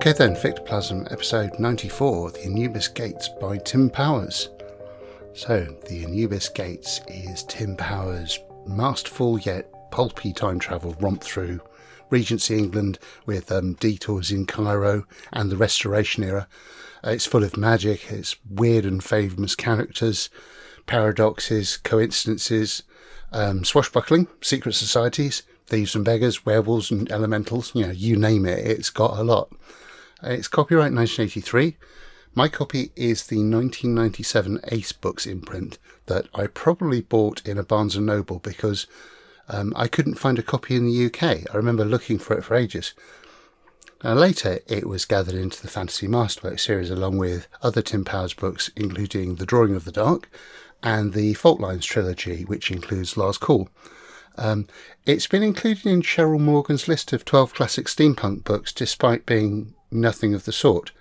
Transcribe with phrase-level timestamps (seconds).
[0.00, 4.48] Okay then, Fictoplasm episode 94, The Anubis Gates by Tim Powers.
[5.34, 11.60] So, The Anubis Gates is Tim Powers' masterful yet pulpy time travel romp through
[12.08, 16.48] Regency England with um, detours in Cairo and the Restoration era.
[17.04, 20.30] Uh, it's full of magic, it's weird and famous characters,
[20.86, 22.84] paradoxes, coincidences,
[23.32, 28.66] um, swashbuckling, secret societies, thieves and beggars, werewolves and elementals, you know, you name it,
[28.66, 29.52] it's got a lot.
[30.22, 31.76] Uh, it's copyright 1983.
[32.34, 37.96] My copy is the 1997 Ace Books imprint that I probably bought in a Barnes
[37.96, 38.86] & Noble because
[39.48, 41.52] um, I couldn't find a copy in the UK.
[41.52, 42.94] I remember looking for it for ages.
[44.04, 48.32] Now, later, it was gathered into the Fantasy Masterwork series along with other Tim Powers
[48.32, 50.30] books, including The Drawing of the Dark
[50.82, 53.68] and the Fault Lines trilogy, which includes Last Call.
[54.36, 54.66] Um,
[55.06, 60.34] it's been included in Cheryl Morgan's list of 12 classic steampunk books, despite being nothing
[60.34, 60.92] of the sort.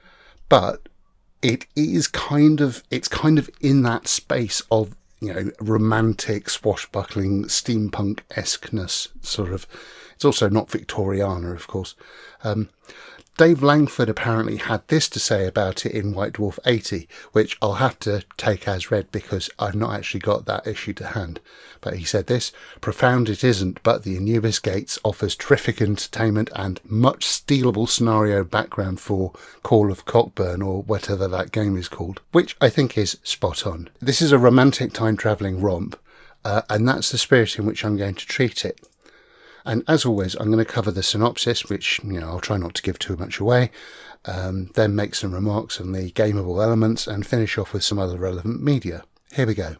[0.49, 0.89] But
[1.41, 7.45] it is kind of it's kind of in that space of you know romantic swashbuckling
[7.45, 9.67] steampunk esqueness sort of.
[10.16, 11.95] It's also not Victoriana, of course.
[12.43, 12.69] Um,
[13.39, 17.75] Dave Langford apparently had this to say about it in White Dwarf 80, which I'll
[17.75, 21.39] have to take as read because I've not actually got that issue to hand.
[21.79, 26.81] But he said this profound it isn't, but the Anubis Gates offers terrific entertainment and
[26.83, 29.31] much stealable scenario background for
[29.63, 33.89] Call of Cockburn or whatever that game is called, which I think is spot on.
[34.01, 35.97] This is a romantic time travelling romp,
[36.43, 38.81] uh, and that's the spirit in which I'm going to treat it.
[39.69, 42.73] And as always, I'm going to cover the synopsis, which you know I'll try not
[42.73, 43.69] to give too much away.
[44.25, 48.17] Um, then make some remarks on the gameable elements and finish off with some other
[48.17, 49.03] relevant media.
[49.31, 49.75] Here we go.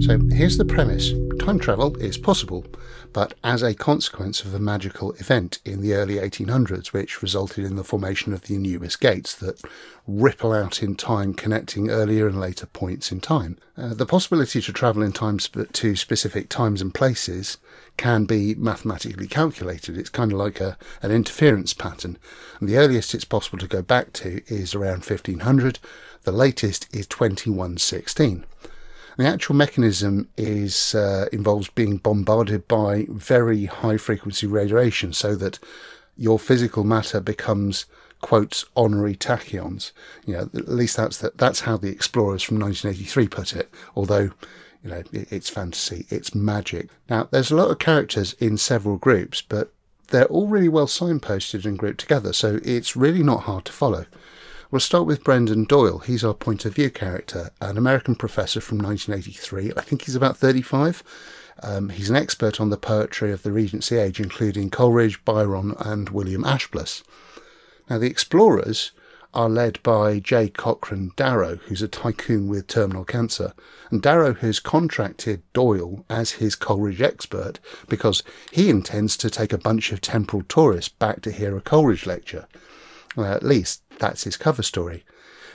[0.00, 2.64] So here's the premise time travel is possible,
[3.16, 7.74] but as a consequence of a magical event in the early 1800s, which resulted in
[7.74, 9.62] the formation of the Anubis Gates that
[10.06, 13.56] ripple out in time, connecting earlier and later points in time.
[13.74, 17.56] Uh, the possibility to travel in time sp- to specific times and places
[17.96, 19.96] can be mathematically calculated.
[19.96, 22.18] It's kind of like a, an interference pattern.
[22.60, 25.78] And the earliest it's possible to go back to is around 1500,
[26.24, 28.44] the latest is 2116.
[29.16, 35.58] The actual mechanism is uh, involves being bombarded by very high frequency radiation, so that
[36.16, 37.86] your physical matter becomes
[38.20, 39.92] quotes honorary tachyons.
[40.26, 43.70] You know, at least that's the, that's how the explorers from 1983 put it.
[43.94, 44.30] Although,
[44.82, 46.88] you know, it, it's fantasy, it's magic.
[47.08, 49.72] Now, there's a lot of characters in several groups, but
[50.08, 54.06] they're all really well signposted and grouped together, so it's really not hard to follow.
[54.68, 56.00] We'll start with Brendan Doyle.
[56.00, 59.72] He's our point of view character, an American professor from 1983.
[59.76, 61.04] I think he's about 35.
[61.62, 66.08] Um, he's an expert on the poetry of the Regency age, including Coleridge, Byron, and
[66.08, 67.04] William Ashbless.
[67.88, 68.90] Now, the explorers
[69.32, 70.48] are led by J.
[70.48, 73.52] Cochran Darrow, who's a tycoon with terminal cancer.
[73.92, 79.58] And Darrow has contracted Doyle as his Coleridge expert because he intends to take a
[79.58, 82.48] bunch of temporal tourists back to hear a Coleridge lecture.
[83.14, 85.04] Well, at least that's his cover story.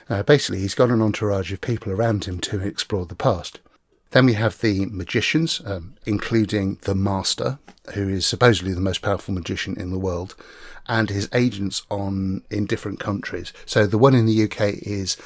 [0.08, 3.60] Uh, basically, he's got an entourage of people around him to explore the past.
[4.10, 7.58] Then we have the magicians, um, including the Master,
[7.94, 10.36] who is supposedly the most powerful magician in the world,
[10.86, 13.52] and his agents on in different countries.
[13.64, 15.16] So the one in the UK is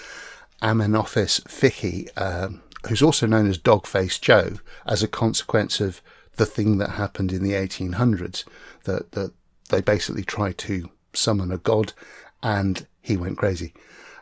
[0.62, 4.52] Amenophis Fikee, um, who's also known as Dogface Joe,
[4.86, 6.00] as a consequence of
[6.36, 8.44] the thing that happened in the 1800s.
[8.84, 9.32] That that
[9.68, 11.92] they basically tried to summon a god,
[12.40, 13.72] and he went crazy.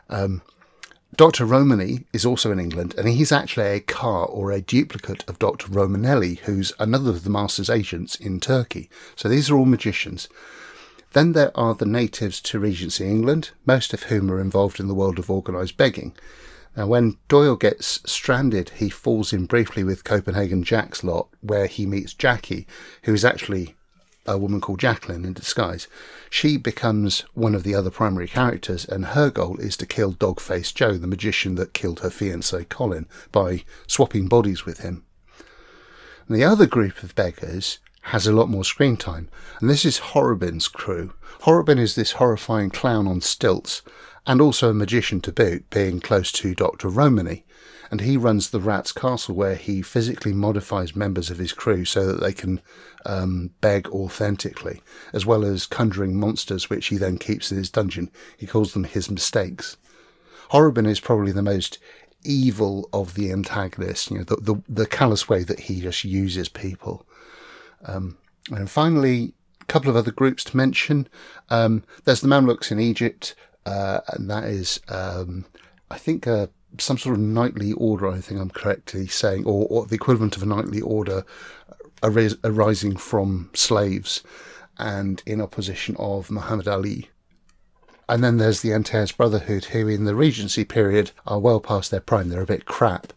[0.09, 0.43] Um,
[1.15, 1.45] Dr.
[1.45, 5.67] Romany is also in England, and he's actually a ka or a duplicate of Dr.
[5.67, 8.89] Romanelli, who's another of the Master's agents in Turkey.
[9.15, 10.27] So these are all magicians.
[11.13, 14.93] Then there are the natives to Regency England, most of whom are involved in the
[14.93, 16.13] world of organised begging.
[16.75, 21.85] Now, when Doyle gets stranded, he falls in briefly with Copenhagen Jack's lot, where he
[21.85, 22.67] meets Jackie,
[23.03, 23.75] who is actually
[24.25, 25.87] a woman called Jacqueline in disguise.
[26.29, 30.73] She becomes one of the other primary characters, and her goal is to kill Dogface
[30.73, 35.03] Joe, the magician that killed her fiance Colin, by swapping bodies with him.
[36.27, 37.79] And the other group of beggars
[38.09, 39.29] has a lot more screen time,
[39.59, 41.13] and this is Horrobin's crew.
[41.41, 43.81] Horrobin is this horrifying clown on stilts,
[44.27, 46.87] and also a magician to boot, being close to Dr.
[46.89, 47.45] Romany.
[47.91, 52.05] And he runs the Rat's Castle, where he physically modifies members of his crew so
[52.05, 52.61] that they can
[53.05, 54.81] um, beg authentically,
[55.13, 58.09] as well as conjuring monsters, which he then keeps in his dungeon.
[58.37, 59.77] He calls them his mistakes.
[60.49, 61.79] Horrobin is probably the most
[62.23, 66.49] evil of the antagonists, you know, the, the, the callous way that he just uses
[66.49, 67.05] people.
[67.85, 68.17] Um,
[68.49, 71.07] and finally, a couple of other groups to mention.
[71.49, 73.35] Um, there's the Mamluks in Egypt,
[73.65, 75.45] uh, and that is, um,
[75.89, 76.47] I think, uh,
[76.79, 78.07] some sort of knightly order.
[78.07, 81.25] I think I'm correctly saying, or, or the equivalent of a knightly order
[82.03, 84.23] aris- arising from slaves,
[84.77, 87.09] and in opposition of Muhammad Ali.
[88.07, 91.99] And then there's the Antaeus Brotherhood, who in the Regency period are well past their
[91.99, 92.29] prime.
[92.29, 93.13] They're a bit crap.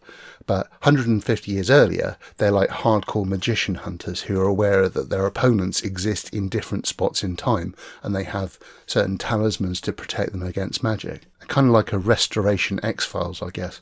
[0.49, 5.83] But 150 years earlier, they're like hardcore magician hunters who are aware that their opponents
[5.83, 8.57] exist in different spots in time and they have
[8.87, 11.27] certain talismans to protect them against magic.
[11.41, 13.81] Kind of like a restoration X Files, I guess.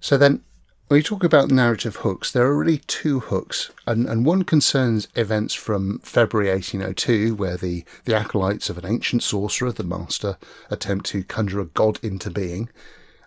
[0.00, 0.42] So then,
[0.88, 5.06] when you talk about narrative hooks, there are really two hooks, and, and one concerns
[5.14, 10.38] events from February 1802, where the, the acolytes of an ancient sorcerer, the Master,
[10.70, 12.68] attempt to conjure a god into being.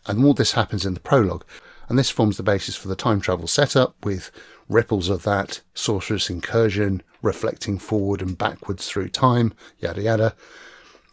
[0.05, 1.45] And all this happens in the prologue
[1.93, 4.31] and this forms the basis for the time travel setup with
[4.67, 10.35] ripples of that, sorceress incursion, reflecting forward and backwards through time, yada yada.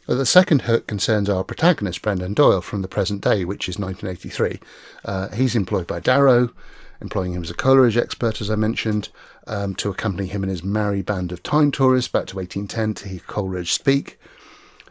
[0.07, 4.59] The second hook concerns our protagonist, Brendan Doyle, from the present day, which is 1983.
[5.05, 6.49] Uh, he's employed by Darrow,
[7.03, 9.11] employing him as a Coleridge expert, as I mentioned,
[9.47, 13.09] um, to accompany him and his merry band of time tourists back to 1810 to
[13.11, 14.19] hear Coleridge speak.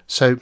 [0.06, 0.38] So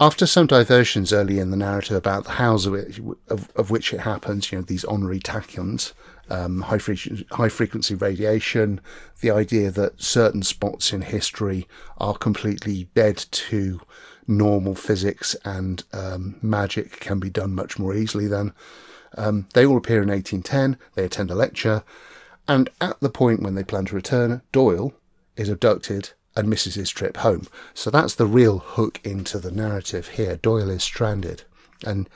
[0.00, 2.98] after some diversions early in the narrative about the hows of, it,
[3.28, 5.92] of, of which it happens, you know, these honorary tachyons,
[6.30, 8.80] um, high, frequency, high frequency radiation,
[9.20, 11.68] the idea that certain spots in history
[11.98, 13.80] are completely dead to
[14.26, 18.54] normal physics and um, magic can be done much more easily then.
[19.18, 21.82] Um, they all appear in 1810, they attend a lecture,
[22.48, 24.94] and at the point when they plan to return, Doyle
[25.36, 27.46] is abducted and misses his trip home.
[27.74, 30.36] So that's the real hook into the narrative here.
[30.36, 31.42] Doyle is stranded.
[31.84, 32.08] And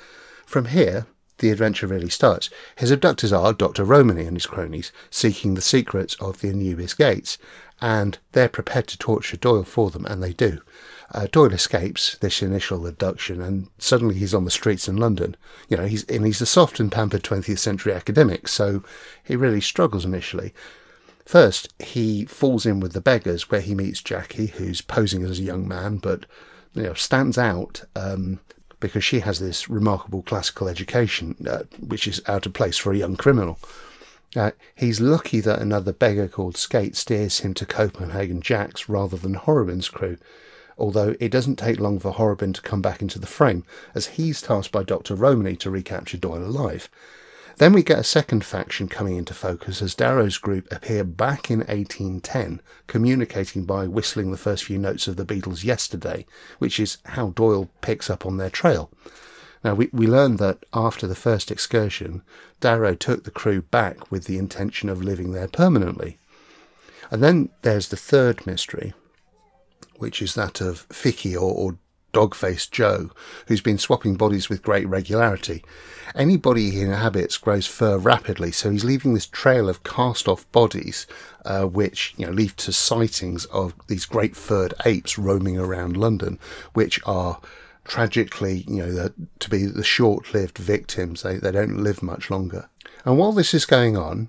[0.47, 1.07] from here,
[1.39, 2.49] the adventure really starts.
[2.77, 3.85] His abductors are Dr.
[3.85, 7.39] Romany and his cronies, seeking the secrets of the Anubis Gates,
[7.81, 10.61] and they're prepared to torture Doyle for them, and they do.
[11.13, 15.37] Uh, Doyle escapes this initial abduction, and suddenly he's on the streets in London.
[15.69, 18.83] You know, he's and he's a soft and pampered 20th century academic, so
[19.23, 20.55] he really struggles initially.
[21.25, 25.43] First, he falls in with the beggars, where he meets Jackie, who's posing as a
[25.43, 26.26] young man, but
[26.75, 28.41] you know stands out um,
[28.81, 32.99] because she has this remarkable classical education, uh, which is out of place for a
[32.99, 33.59] young criminal.
[34.37, 39.35] Uh, he's lucky that another beggar called Skate steers him to Copenhagen Jack's rather than
[39.35, 40.19] Horrobin's crew,
[40.77, 44.43] although it doesn't take long for Horrobin to come back into the frame, as he's
[44.43, 45.15] tasked by Dr.
[45.15, 46.91] Romany to recapture Doyle alive.
[47.59, 51.61] Then we get a second faction coming into focus as Darrow's group appear back in
[51.61, 56.27] 1810, communicating by whistling the first few notes of the Beatles' Yesterday,
[56.59, 58.91] which is how Doyle picks up on their trail.
[59.62, 62.23] Now, we, we learn that after the first excursion,
[62.61, 66.19] Darrow took the crew back with the intention of living there permanently.
[67.11, 68.95] And then there's the third mystery,
[69.97, 71.79] which is that of Fikee or, or
[72.15, 73.11] dog-faced Joe,
[73.49, 75.63] who's been swapping bodies with great regularity.
[76.15, 81.07] Anybody he inhabits grows fur rapidly, so he's leaving this trail of cast-off bodies,
[81.45, 86.39] uh, which you know lead to sightings of these great furred apes roaming around London,
[86.73, 87.41] which are
[87.85, 91.23] tragically, you know, the, to be the short-lived victims.
[91.23, 92.69] They they don't live much longer.
[93.05, 94.29] And while this is going on,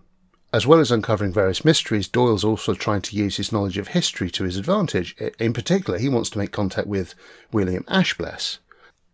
[0.56, 4.32] as well as uncovering various mysteries, Doyle's also trying to use his knowledge of history
[4.32, 5.14] to his advantage.
[5.38, 7.14] In particular, he wants to make contact with
[7.52, 8.60] William Ashbless.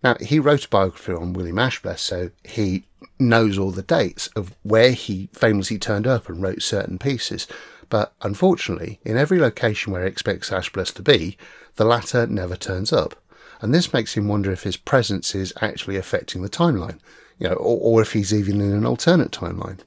[0.03, 2.83] Now, he wrote a biography on William Ashbless, so he
[3.17, 7.47] knows all the dates of where he famously turned up and wrote certain pieces.
[7.89, 11.37] But unfortunately, in every location where he expects Ashbless to be,
[11.75, 13.15] the latter never turns up.
[13.61, 16.99] And this makes him wonder if his presence is actually affecting the timeline,
[17.39, 19.79] you know, or, or if he's even in an alternate timeline.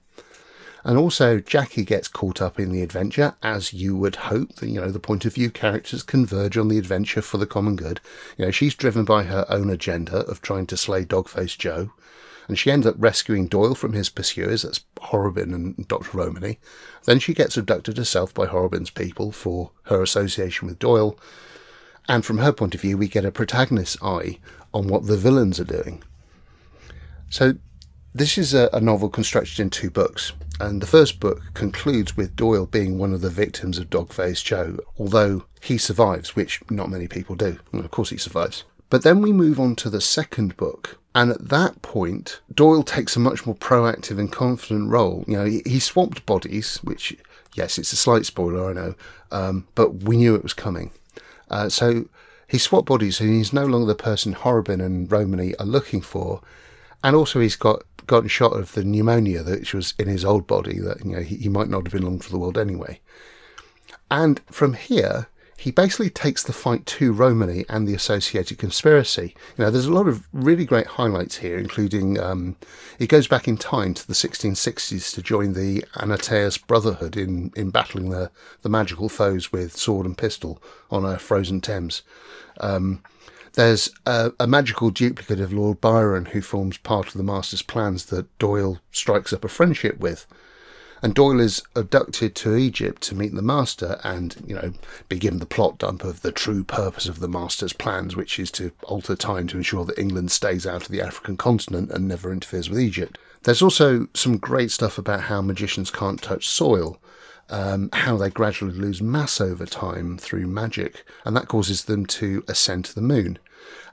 [0.84, 4.56] And also, Jackie gets caught up in the adventure, as you would hope.
[4.56, 7.74] That, you know, the point of view characters converge on the adventure for the common
[7.74, 8.00] good.
[8.36, 11.90] You know, she's driven by her own agenda of trying to slay Dogface Joe.
[12.48, 16.18] And she ends up rescuing Doyle from his pursuers, that's Horrobin and Dr.
[16.18, 16.58] Romany.
[17.04, 21.18] Then she gets abducted herself by Horrobin's people for her association with Doyle.
[22.06, 24.38] And from her point of view, we get a protagonist's eye
[24.74, 26.02] on what the villains are doing.
[27.30, 27.54] So,
[28.14, 30.34] this is a, a novel constructed in two books.
[30.60, 34.78] And the first book concludes with Doyle being one of the victims of Dogface Joe,
[34.98, 37.58] although he survives, which not many people do.
[37.72, 38.64] of course, he survives.
[38.88, 43.16] But then we move on to the second book, and at that point, Doyle takes
[43.16, 45.24] a much more proactive and confident role.
[45.26, 47.16] You know, he, he swapped bodies, which,
[47.54, 48.94] yes, it's a slight spoiler, I know,
[49.32, 50.92] um, but we knew it was coming.
[51.50, 52.06] Uh, so
[52.46, 56.40] he swapped bodies, and he's no longer the person Horrobin and Romany are looking for.
[57.04, 60.78] And also, he's got gotten shot of the pneumonia that was in his old body
[60.78, 62.98] that you know he, he might not have been long for the world anyway.
[64.10, 69.34] And from here, he basically takes the fight to Romany and the associated conspiracy.
[69.56, 72.56] You know, there's a lot of really great highlights here, including um,
[72.98, 77.70] he goes back in time to the 1660s to join the Antaeus Brotherhood in, in
[77.70, 78.30] battling the,
[78.62, 82.02] the magical foes with sword and pistol on a frozen Thames.
[82.60, 83.02] Um,
[83.54, 88.06] there's a, a, magical duplicate of Lord Byron who forms part of the Master's plans
[88.06, 90.26] that Doyle strikes up a friendship with.
[91.02, 94.72] And Doyle is abducted to Egypt to meet the Master and, you know,
[95.08, 98.50] be given the plot dump of the true purpose of the Master's plans, which is
[98.52, 102.32] to alter time to ensure that England stays out of the African continent and never
[102.32, 103.18] interferes with Egypt.
[103.42, 106.98] There's also some great stuff about how magicians can't touch soil.
[107.50, 112.42] Um, how they gradually lose mass over time through magic, and that causes them to
[112.48, 113.38] ascend to the moon.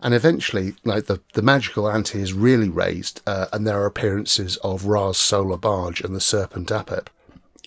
[0.01, 4.57] And eventually, like the, the magical ante is really raised, uh, and there are appearances
[4.57, 7.07] of Ra's solar barge and the serpent Apep.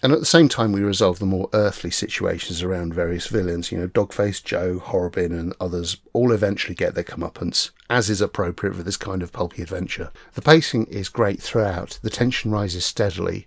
[0.03, 3.73] And at the same time, we resolve the more earthly situations around various villains.
[3.73, 8.75] You know, Dogface Joe, Horrobin, and others all eventually get their comeuppance, as is appropriate
[8.75, 10.11] for this kind of pulpy adventure.
[10.35, 11.99] The pacing is great throughout.
[12.03, 13.47] The tension rises steadily.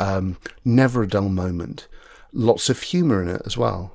[0.00, 1.88] Um, never a dull moment.
[2.32, 3.92] Lots of humour in it as well.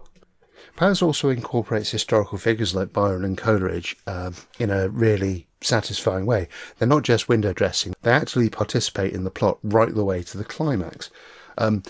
[0.75, 6.47] Powers also incorporates historical figures like Byron and Coleridge uh, in a really satisfying way.
[6.77, 10.37] They're not just window dressing, they actually participate in the plot right the way to
[10.37, 11.09] the climax.
[11.57, 11.83] Um,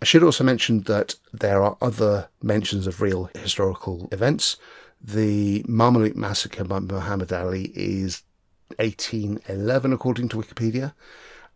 [0.00, 4.56] I should also mention that there are other mentions of real historical events.
[5.00, 8.22] The Mameluke massacre by Muhammad Ali is
[8.76, 10.92] 1811, according to Wikipedia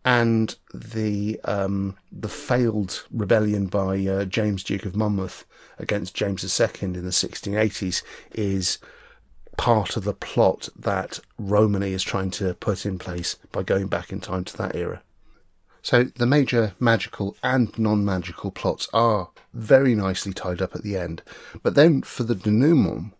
[0.07, 5.43] and the um, the failed rebellion by uh, James Duke of Monmouth
[5.79, 8.77] against James II in the 1680s is
[9.57, 14.13] part of the plot that Romany is trying to put in place by going back
[14.13, 15.01] in time to that era.
[15.81, 21.21] So the major magical and non-magical plots are very nicely tied up at the end,
[21.63, 23.11] but then for the denouement,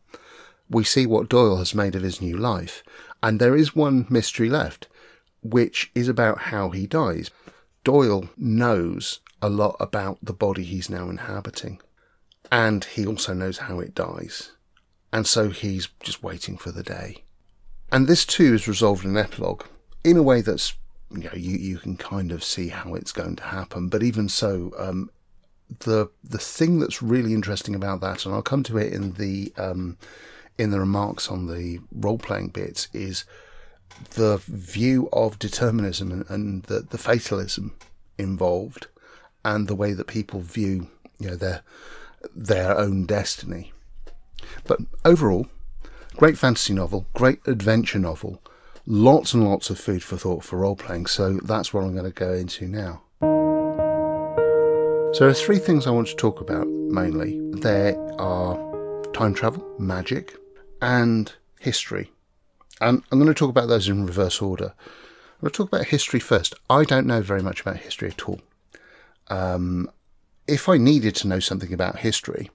[0.69, 2.81] we see what Doyle has made of his new life,
[3.21, 4.87] and there is one mystery left
[5.41, 7.31] which is about how he dies.
[7.83, 11.79] Doyle knows a lot about the body he's now inhabiting,
[12.51, 14.51] and he also knows how it dies.
[15.13, 17.23] And so he's just waiting for the day.
[17.91, 19.63] And this too is resolved in an epilogue
[20.03, 20.73] in a way that's
[21.11, 23.89] you know you, you can kind of see how it's going to happen.
[23.89, 25.09] But even so, um,
[25.79, 29.53] the the thing that's really interesting about that, and I'll come to it in the
[29.57, 29.97] um,
[30.57, 33.25] in the remarks on the role playing bits, is
[34.11, 37.73] the view of determinism and, and the, the fatalism
[38.17, 38.87] involved
[39.43, 40.87] and the way that people view
[41.19, 41.61] you know their
[42.35, 43.71] their own destiny.
[44.65, 45.47] But overall,
[46.15, 48.41] great fantasy novel, great adventure novel,
[48.85, 51.07] lots and lots of food for thought for role playing.
[51.07, 53.01] So that's what I'm going to go into now.
[55.13, 57.39] So there are three things I want to talk about mainly.
[57.59, 58.57] There are
[59.13, 60.35] time travel, magic,
[60.81, 62.11] and history.
[62.81, 64.73] And I'm going to talk about those in reverse order.
[64.75, 66.53] I'm going to talk about history first.
[66.69, 68.41] I don't know very much about history at all.
[69.29, 69.89] Um,
[70.47, 72.49] if I needed to know something about history,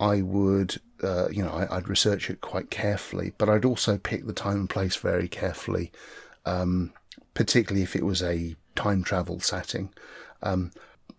[0.00, 4.26] I would, uh, you know, I, would research it quite carefully, but I'd also pick
[4.26, 5.92] the time and place very carefully,
[6.44, 6.92] um,
[7.34, 9.90] particularly if it was a time travel setting.
[10.42, 10.72] Um,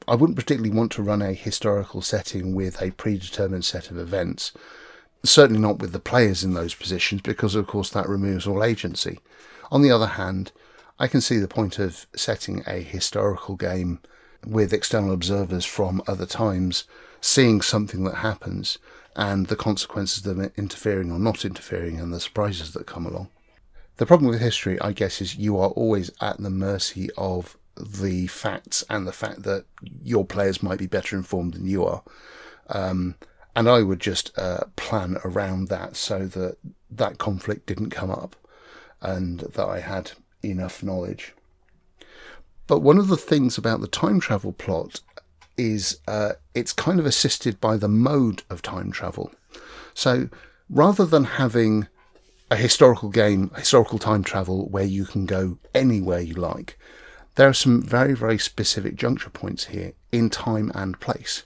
[0.07, 4.51] I wouldn't particularly want to run a historical setting with a predetermined set of events
[5.25, 9.19] certainly not with the players in those positions, because of course that removes all agency.
[9.71, 10.51] On the other hand,
[10.99, 13.99] I can see the point of setting a historical game
[14.45, 16.85] with external observers from other times,
[17.19, 18.77] seeing something that happens
[19.15, 23.29] and the consequences of them interfering or not interfering and the surprises that come along.
[23.97, 28.27] The problem with history, I guess, is you are always at the mercy of the
[28.27, 29.65] facts and the fact that
[30.03, 32.03] your players might be better informed than you are.
[32.69, 33.15] Um,
[33.55, 36.57] and I would just uh, plan around that so that
[36.91, 38.35] that conflict didn't come up
[39.01, 40.11] and that I had
[40.43, 41.33] enough knowledge.
[42.67, 45.01] But one of the things about the time travel plot
[45.57, 49.31] is uh, it's kind of assisted by the mode of time travel.
[49.93, 50.29] So
[50.69, 51.87] rather than having
[52.51, 56.77] a historical game, historical time travel where you can go anywhere you like,
[57.35, 61.43] there are some very, very specific juncture points here in time and place.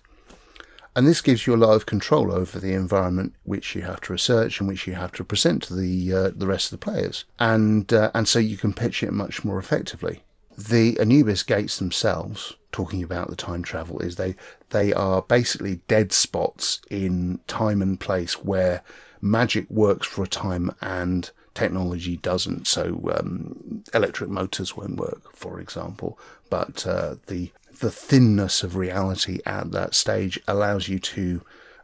[1.00, 4.12] And this gives you a lot of control over the environment which you have to
[4.12, 7.24] research and which you have to present to the uh, the rest of the players,
[7.40, 10.24] and uh, and so you can pitch it much more effectively.
[10.58, 14.36] The Anubis gates themselves, talking about the time travel, is they
[14.72, 18.84] they are basically dead spots in time and place where
[19.22, 22.68] magic works for a time and technology doesn't.
[22.68, 29.40] So um, electric motors won't work, for example, but uh, the the thinness of reality
[29.46, 31.42] at that stage allows you to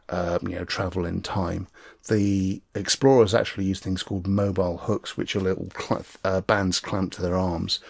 [0.08, 1.66] um, you know, travel in time.
[2.08, 7.14] The explorers actually use things called mobile hooks, which are little cl- uh, bands clamped
[7.16, 7.80] to their arms.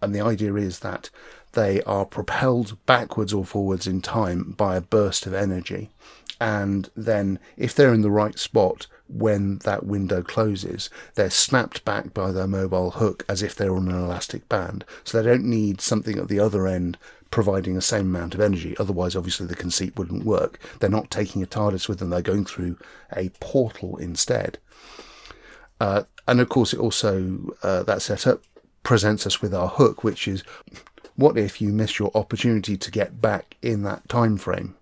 [0.00, 1.10] And the idea is that
[1.52, 5.90] they are propelled backwards or forwards in time by a burst of energy.
[6.40, 12.12] And then, if they're in the right spot when that window closes, they're snapped back
[12.12, 14.84] by their mobile hook as if they're on an elastic band.
[15.04, 16.98] So they don't need something at the other end
[17.30, 18.76] providing the same amount of energy.
[18.78, 20.58] Otherwise, obviously, the conceit wouldn't work.
[20.78, 22.78] They're not taking a TARDIS with them, they're going through
[23.14, 24.58] a portal instead.
[25.80, 28.42] Uh, and of course, it also, uh, that setup
[28.82, 30.42] presents us with our hook, which is
[31.16, 34.76] what if you miss your opportunity to get back in that time frame?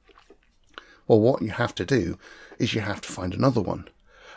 [1.07, 2.19] Well, what you have to do
[2.59, 3.89] is you have to find another one.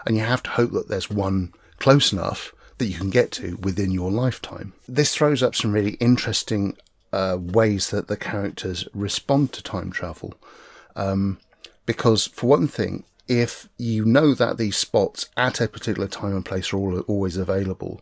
[0.08, 3.58] And you have to hope that there's one close enough that you can get to
[3.58, 4.72] within your lifetime.
[4.88, 6.78] This throws up some really interesting
[7.12, 10.34] uh, ways that the characters respond to time travel.
[10.96, 11.40] Um,
[11.86, 16.46] because, for one thing, if you know that these spots at a particular time and
[16.46, 18.00] place are all, always available,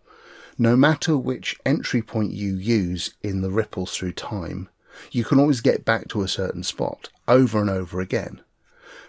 [0.60, 4.70] no matter which entry point you use in the ripples through time,
[5.12, 8.42] you can always get back to a certain spot over and over again.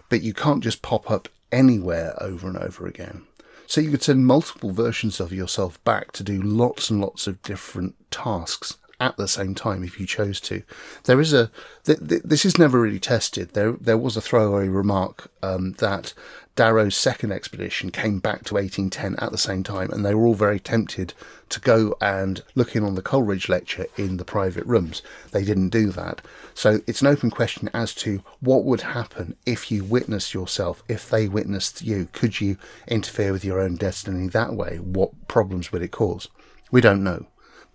[0.08, 3.26] But you can't just pop up anywhere over and over again.
[3.66, 7.42] So you could send multiple versions of yourself back to do lots and lots of
[7.42, 10.62] different tasks at the same time if you chose to.
[11.04, 11.50] There is a
[11.84, 13.50] th- th- this is never really tested.
[13.50, 16.14] There there was a throwaway remark um, that
[16.56, 20.34] Darrow's second expedition came back to 1810 at the same time, and they were all
[20.34, 21.14] very tempted
[21.50, 25.02] to go and look in on the Coleridge lecture in the private rooms.
[25.30, 26.22] They didn't do that.
[26.54, 31.08] So it's an open question as to what would happen if you witnessed yourself, if
[31.08, 32.08] they witnessed you.
[32.12, 32.56] Could you
[32.88, 34.78] interfere with your own destiny that way?
[34.78, 36.28] What problems would it cause?
[36.72, 37.26] We don't know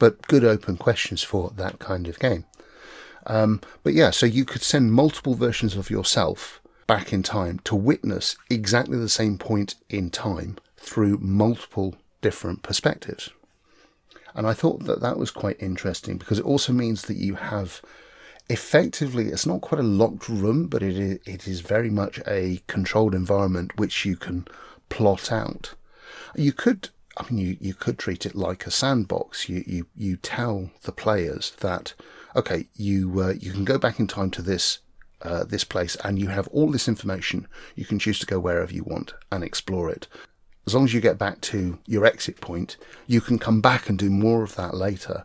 [0.01, 2.43] but good open questions for that kind of game.
[3.27, 6.59] Um, but yeah, so you could send multiple versions of yourself
[6.91, 13.29] back in time to witness exactly the same point in time through multiple different perspectives.
[14.35, 17.81] And I thought that that was quite interesting because it also means that you have
[18.49, 22.61] effectively, it's not quite a locked room, but it is, it is very much a
[22.67, 24.45] controlled environment which you can
[24.89, 25.75] plot out.
[26.35, 29.47] You could I mean, you, you could treat it like a sandbox.
[29.47, 31.93] You, you, you tell the players that,
[32.35, 34.79] okay, you, uh, you can go back in time to this,
[35.23, 37.47] uh, this place and you have all this information.
[37.75, 40.07] You can choose to go wherever you want and explore it.
[40.67, 43.97] As long as you get back to your exit point, you can come back and
[43.97, 45.23] do more of that later.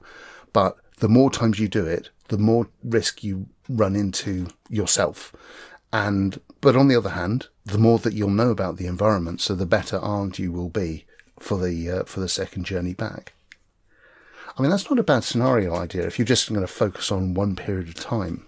[0.53, 5.35] But the more times you do it, the more risk you run into yourself.
[5.93, 9.55] And, but on the other hand, the more that you'll know about the environment, so
[9.55, 11.05] the better armed you will be
[11.39, 13.35] for the uh, for the second journey back.
[14.57, 17.35] I mean, that's not a bad scenario idea if you're just going to focus on
[17.35, 18.47] one period of time.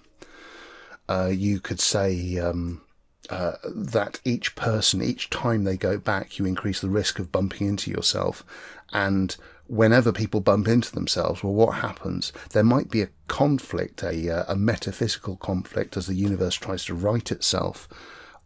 [1.08, 2.82] Uh, you could say um,
[3.30, 7.66] uh, that each person, each time they go back, you increase the risk of bumping
[7.66, 8.44] into yourself.
[8.92, 12.32] And whenever people bump into themselves, well, what happens?
[12.50, 16.94] There might be a conflict, a, uh, a metaphysical conflict as the universe tries to
[16.94, 17.88] right itself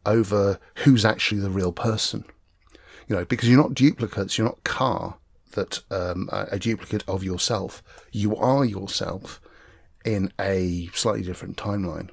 [0.05, 2.25] over who's actually the real person
[3.09, 5.17] you know, because you're not duplicates, you're not ka
[5.53, 7.83] that um, a duplicate of yourself.
[8.11, 9.39] You are yourself
[10.03, 12.09] in a slightly different timeline.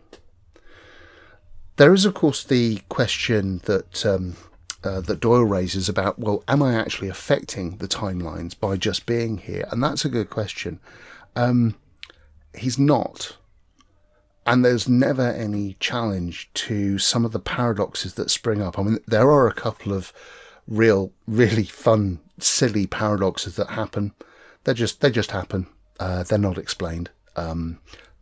[1.79, 4.35] There is, of course, the question that um,
[4.83, 9.37] uh, that Doyle raises about, well, am I actually affecting the timelines by just being
[9.37, 9.65] here?
[9.71, 10.81] And that's a good question.
[11.37, 11.75] Um,
[12.53, 13.37] he's not.
[14.45, 18.77] And there's never any challenge to some of the paradoxes that spring up.
[18.77, 20.11] I mean, there are a couple of
[20.67, 24.11] real, really fun, silly paradoxes that happen.
[24.65, 25.67] They just they just happen.
[25.97, 27.09] Uh, they're not explained.
[27.37, 27.79] Um,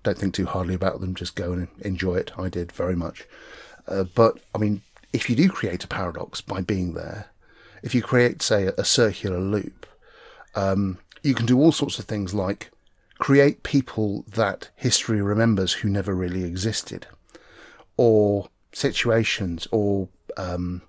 [0.07, 1.15] don't think too hardly about them.
[1.15, 2.31] Just go and enjoy it.
[2.37, 3.25] I did very much.
[3.87, 7.27] Uh, but I mean, if you do create a paradox by being there,
[7.83, 9.85] if you create, say, a circular loop,
[10.55, 12.71] um, you can do all sorts of things like
[13.19, 17.05] create people that history remembers who never really existed,
[17.97, 20.83] or situations, or um,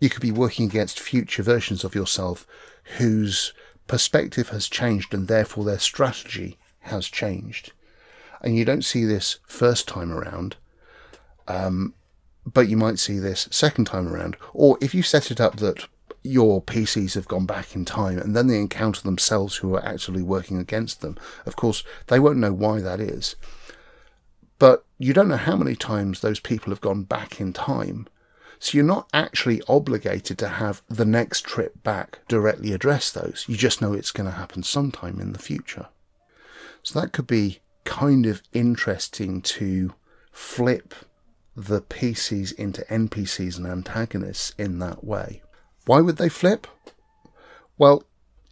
[0.00, 2.44] you could be working against future versions of yourself
[2.98, 3.52] whose
[3.86, 7.72] perspective has changed and therefore their strategy has changed.
[8.40, 10.56] And you don't see this first time around,
[11.46, 11.94] um,
[12.46, 14.36] but you might see this second time around.
[14.54, 15.86] Or if you set it up that
[16.22, 20.22] your PCs have gone back in time and then they encounter themselves who are actually
[20.22, 23.36] working against them, of course, they won't know why that is.
[24.58, 28.08] But you don't know how many times those people have gone back in time
[28.62, 33.46] so you're not actually obligated to have the next trip back directly address those.
[33.48, 35.88] You just know it's going to happen sometime in the future.
[36.82, 39.94] So that could be kind of interesting to
[40.32, 40.94] flip
[41.56, 45.42] the PCs into NPCs and antagonists in that way.
[45.86, 46.66] Why would they flip?
[47.76, 48.04] Well,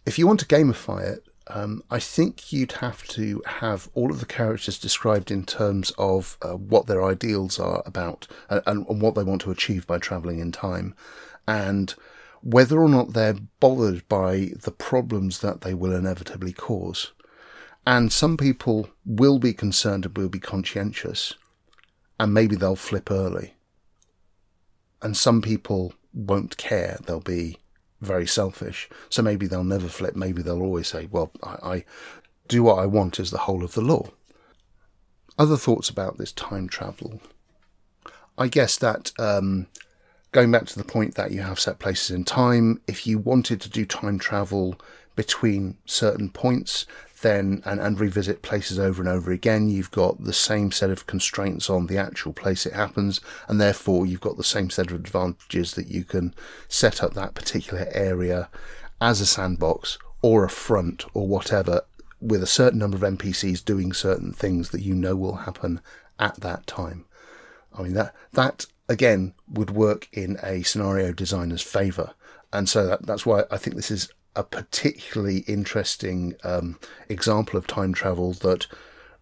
[0.05, 4.19] if you want to gamify it, um, I think you'd have to have all of
[4.19, 9.01] the characters described in terms of uh, what their ideals are about uh, and, and,
[9.01, 10.93] what they want to achieve by traveling in time,
[11.47, 11.95] and
[12.41, 17.13] whether or not they're bothered by the problems that they will inevitably cause.
[17.89, 21.33] And some people will be concerned and will be conscientious,
[22.19, 23.55] and maybe they'll flip early.
[25.01, 26.99] And some people won't care.
[27.03, 27.57] They'll be
[27.99, 28.89] very selfish.
[29.09, 30.15] So maybe they'll never flip.
[30.15, 31.85] Maybe they'll always say, well, I, I
[32.47, 34.11] do what I want is the whole of the law.
[35.39, 37.19] Other thoughts about this time travel.
[38.37, 39.65] I guess that um,
[40.31, 43.59] going back to the point that you have set places in time, if you wanted
[43.61, 44.79] to do time travel
[45.15, 46.85] between certain points,
[47.21, 51.07] then and, and revisit places over and over again, you've got the same set of
[51.07, 54.95] constraints on the actual place it happens, and therefore you've got the same set of
[54.95, 56.33] advantages that you can
[56.67, 58.49] set up that particular area
[59.01, 61.81] as a sandbox or a front or whatever
[62.21, 65.79] with a certain number of NPCs doing certain things that you know will happen
[66.19, 67.05] at that time.
[67.73, 72.13] I mean that that again would work in a scenario designer's favor.
[72.51, 77.67] And so that, that's why I think this is a particularly interesting um, example of
[77.67, 78.67] time travel that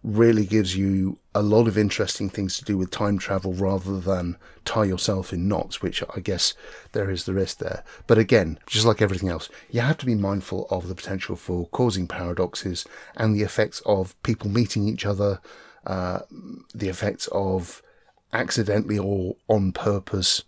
[0.04, 4.36] really gives you a lot of interesting things to do with time travel rather than
[4.64, 6.54] tie yourself in knots, which I guess
[6.92, 7.82] there is the risk there.
[8.06, 11.68] But again, just like everything else, you have to be mindful of the potential for
[11.68, 15.40] causing paradoxes and the effects of people meeting each other,
[15.86, 16.20] uh,
[16.74, 17.82] the effects of
[18.32, 20.44] accidentally or on purpose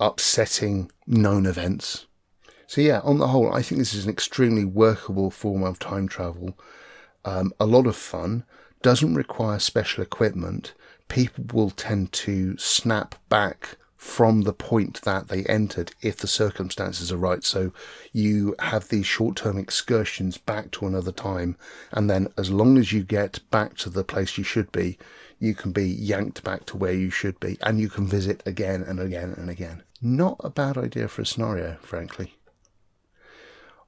[0.00, 2.06] upsetting known events
[2.66, 6.08] so yeah, on the whole, I think this is an extremely workable form of time
[6.08, 6.58] travel.
[7.24, 8.44] Um, a lot of fun.
[8.82, 10.74] Doesn't require special equipment.
[11.08, 17.10] People will tend to snap back from the point that they entered if the circumstances
[17.10, 17.42] are right.
[17.42, 17.72] So
[18.12, 21.56] you have these short term excursions back to another time.
[21.92, 24.98] And then as long as you get back to the place you should be,
[25.38, 28.82] you can be yanked back to where you should be and you can visit again
[28.82, 29.82] and again and again.
[30.00, 32.35] Not a bad idea for a scenario, frankly.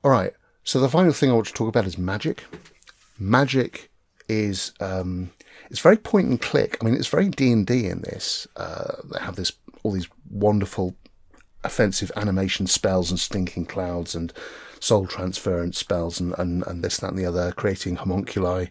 [0.04, 0.32] All right.
[0.64, 2.44] So the final thing I want to talk about is magic.
[3.18, 3.90] Magic
[4.28, 5.30] is um,
[5.70, 6.76] it's very point and click.
[6.80, 8.46] I mean, it's very D and D in this.
[8.56, 10.94] Uh, they have this all these wonderful
[11.64, 14.32] offensive animation spells and stinking clouds and
[14.80, 18.66] soul transference spells and, and, and this, that, and the other, creating homunculi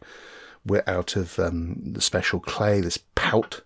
[0.65, 3.61] We're out of um, the special clay, this pout,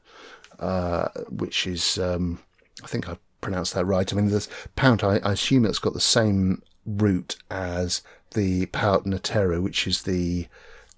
[0.60, 2.39] uh, which is, um,
[2.84, 4.12] I think I pronounced that right.
[4.12, 8.02] I mean, this pout, I, I assume it's got the same root as
[8.34, 10.48] the Pa'ut Neteru, which is the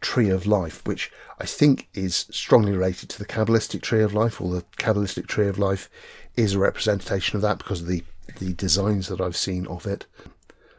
[0.01, 4.39] tree of life, which I think is strongly related to the Kabbalistic tree of life,
[4.39, 5.89] or the Kabbalistic tree of life
[6.35, 8.03] is a representation of that because of the,
[8.39, 10.05] the designs that I've seen of it.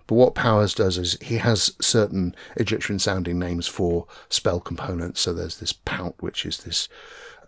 [0.07, 5.23] But what Powers does is he has certain Egyptian sounding names for spell components.
[5.23, 6.89] So there's this Pout, which is this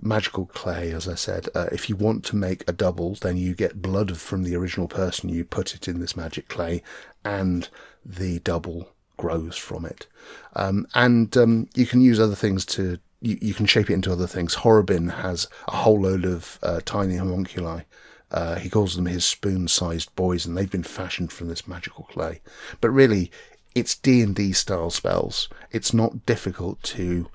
[0.00, 1.48] magical clay, as I said.
[1.54, 4.88] Uh, if you want to make a double, then you get blood from the original
[4.88, 6.82] person, you put it in this magic clay,
[7.24, 7.68] and
[8.04, 10.06] the double grows from it.
[10.54, 14.12] Um, and um, you can use other things to, you, you, can shape it into
[14.12, 14.54] other things.
[14.54, 17.82] Horrobin has a whole load of uh, tiny homunculi.
[18.30, 22.40] Uh, he calls them his spoon-sized boys, and they've been fashioned from this magical clay.
[22.80, 23.30] But really,
[23.74, 25.48] it's D and D style spells.
[25.70, 27.28] It's not difficult to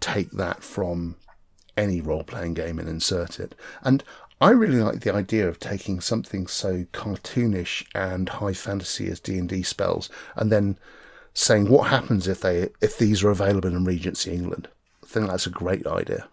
[0.00, 1.16] take that from
[1.76, 3.54] any role playing game and insert it.
[3.82, 4.02] And
[4.40, 9.38] I really like the idea of taking something so cartoonish and high fantasy as D
[9.38, 10.78] and D spells, and then
[11.32, 14.68] saying what happens if they if these are available in Regency England.
[15.02, 16.28] I think that's a great idea.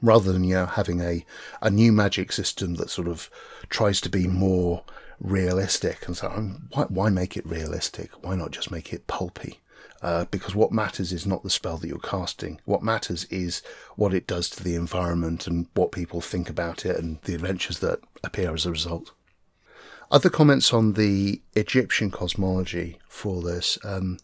[0.00, 1.26] Rather than you know having a
[1.60, 3.30] a new magic system that sort of
[3.68, 4.84] tries to be more
[5.20, 6.28] realistic, and so
[6.72, 8.10] why why make it realistic?
[8.24, 9.60] Why not just make it pulpy?
[10.04, 12.60] Uh, because what matters is not the spell that you're casting.
[12.66, 13.62] What matters is
[13.96, 17.78] what it does to the environment and what people think about it and the adventures
[17.78, 19.12] that appear as a result.
[20.10, 23.78] Other comments on the Egyptian cosmology for this.
[23.82, 24.18] Um,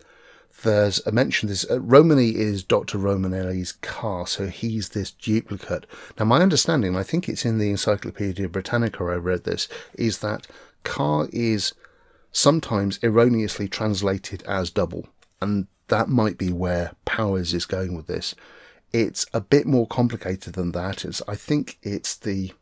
[0.63, 2.99] there's a mention this uh, Romany is Dr.
[2.99, 5.87] Romanelli's ka, so he's this duplicate.
[6.19, 10.47] Now, my understanding, I think it's in the Encyclopedia Britannica I read this, is that
[10.85, 11.73] ka is
[12.33, 15.09] sometimes erroneously translated as double
[15.41, 18.35] and that might be where Powers is going with this.
[18.93, 21.05] It's a bit more complicated than that.
[21.05, 22.53] It's I think it's the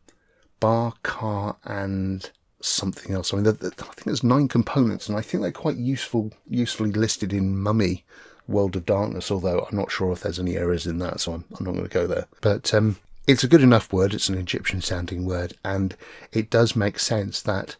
[0.59, 2.29] ba, ka, and
[2.61, 3.33] something else.
[3.33, 7.33] I mean, I think there's nine components, and I think they're quite useful, usefully listed
[7.33, 8.03] in Mummy
[8.47, 9.31] World of Darkness.
[9.31, 11.87] Although I'm not sure if there's any errors in that, so I'm, I'm not going
[11.87, 12.27] to go there.
[12.41, 14.13] But um, it's a good enough word.
[14.13, 15.95] It's an Egyptian sounding word, and
[16.31, 17.75] it does make sense that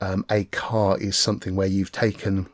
[0.00, 2.46] um, a ka is something where you've taken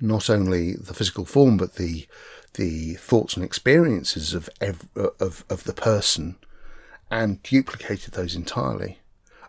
[0.00, 2.06] not only the physical form but the
[2.54, 6.36] the thoughts and experiences of of of the person
[7.10, 9.00] and duplicated those entirely.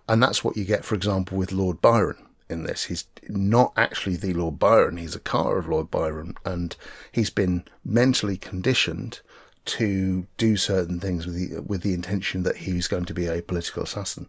[0.09, 2.85] And that's what you get, for example, with Lord Byron in this.
[2.85, 6.75] He's not actually the Lord Byron, he's a ka of Lord Byron, and
[7.11, 9.21] he's been mentally conditioned
[9.63, 13.43] to do certain things with the, with the intention that he's going to be a
[13.43, 14.27] political assassin.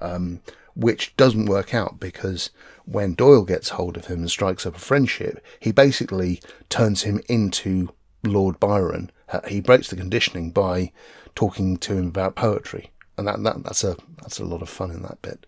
[0.00, 0.40] Um,
[0.78, 2.50] which doesn't work out because
[2.84, 7.20] when Doyle gets hold of him and strikes up a friendship, he basically turns him
[7.28, 7.92] into
[8.24, 9.10] Lord Byron.
[9.28, 10.92] Uh, he breaks the conditioning by
[11.34, 14.92] talking to him about poetry, and that, that that's a that's a lot of fun
[14.92, 15.46] in that bit.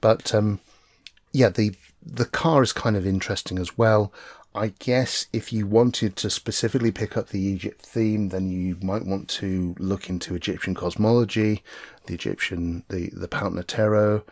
[0.00, 0.58] But um,
[1.32, 4.12] yeah, the the ka is kind of interesting as well.
[4.56, 9.06] I guess if you wanted to specifically pick up the Egypt theme, then you might
[9.06, 11.62] want to look into Egyptian cosmology,
[12.06, 14.24] the Egyptian, the the Tarot,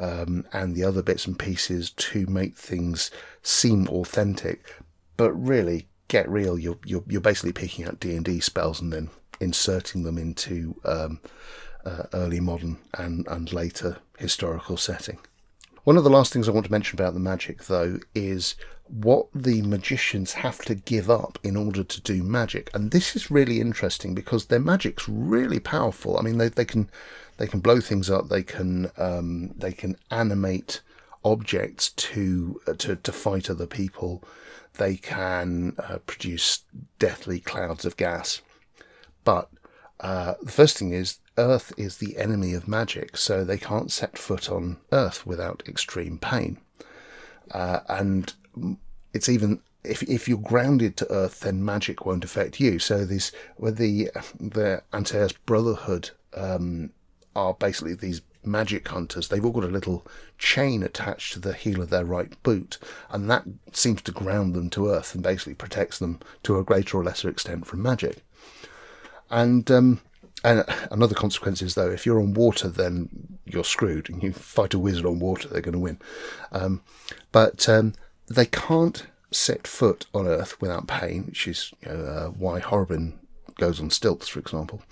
[0.00, 3.10] um, and the other bits and pieces to make things
[3.42, 4.74] seem authentic.
[5.16, 6.58] But really, get real.
[6.58, 10.80] You're you're, you're basically picking out D and D spells and then inserting them into
[10.84, 11.20] um,
[11.84, 15.18] uh, early modern and and later historical setting.
[15.84, 18.54] One of the last things I want to mention about the magic, though, is
[18.86, 22.70] what the magicians have to give up in order to do magic.
[22.72, 26.18] And this is really interesting because their magic's really powerful.
[26.18, 26.88] I mean, they, they can
[27.36, 28.28] they can blow things up.
[28.28, 30.80] They can um, they can animate
[31.24, 34.22] objects to uh, to to fight other people.
[34.74, 36.64] They can uh, produce
[36.98, 38.40] deathly clouds of gas.
[39.24, 39.50] But
[40.00, 44.18] uh, the first thing is Earth is the enemy of magic, so they can't set
[44.18, 46.58] foot on Earth without extreme pain.
[47.50, 48.34] Uh, and
[49.12, 52.78] it's even if if you're grounded to Earth, then magic won't affect you.
[52.78, 56.90] So these with the the Antaeus Brotherhood um,
[57.34, 59.28] are basically these magic hunters.
[59.28, 60.06] They've all got a little
[60.38, 62.78] chain attached to the heel of their right boot,
[63.10, 66.98] and that seems to ground them to Earth and basically protects them to a greater
[66.98, 68.24] or lesser extent from magic.
[69.30, 70.00] And um,
[70.44, 74.10] and another consequence is though, if you're on water, then you're screwed.
[74.10, 75.98] And you fight a wizard on water, they're going to win.
[76.50, 76.82] Um,
[77.30, 77.94] but um,
[78.28, 83.18] they can't set foot on Earth without pain, which is you know, uh, why Horrobin
[83.58, 84.82] goes on stilts, for example.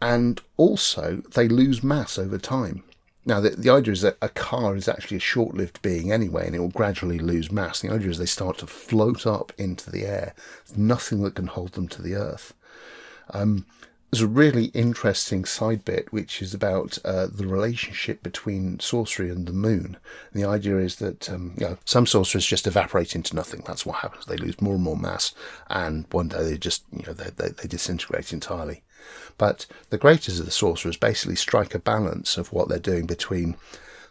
[0.00, 2.82] And also, they lose mass over time.
[3.24, 6.46] Now, the, the idea is that a ka is actually a short lived being anyway,
[6.46, 7.80] and it will gradually lose mass.
[7.80, 10.34] The idea is they start to float up into the air.
[10.66, 12.54] There's nothing that can hold them to the earth.
[13.30, 13.66] Um,
[14.10, 19.46] there's a really interesting side bit which is about uh, the relationship between sorcery and
[19.46, 19.96] the moon.
[20.32, 23.64] And the idea is that um, you know, some sorcerers just evaporate into nothing.
[23.66, 24.26] That's what happens.
[24.26, 25.34] They lose more and more mass,
[25.68, 28.84] and one day they just you know they, they, they disintegrate entirely.
[29.38, 33.56] But the greatest of the sorcerers basically strike a balance of what they're doing between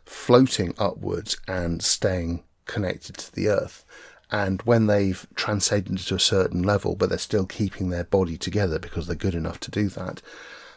[0.06, 3.84] floating upwards and staying connected to the earth.
[4.32, 8.80] And when they've transcended to a certain level, but they're still keeping their body together
[8.80, 10.22] because they're good enough to do that,